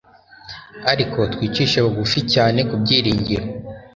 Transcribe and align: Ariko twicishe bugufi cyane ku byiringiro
Ariko 0.91 1.19
twicishe 1.33 1.77
bugufi 1.85 2.19
cyane 2.33 2.59
ku 2.69 2.75
byiringiro 2.81 3.45